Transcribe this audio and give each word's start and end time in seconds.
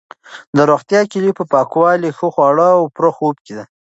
د 0.55 0.57
روغتیا 0.71 1.01
کلي 1.11 1.31
په 1.37 1.43
پاکوالي، 1.53 2.09
ښه 2.17 2.27
خواړه 2.33 2.67
او 2.77 2.83
پوره 2.95 3.11
خوب 3.17 3.35
کې 3.45 3.53
ده. 3.57 3.65